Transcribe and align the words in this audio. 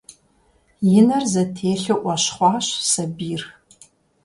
И 0.97 1.01
нэр 1.07 1.23
зэтелъу 1.31 1.99
Ӏуэщхъуащ 2.01 2.67
сабийр. 2.89 3.43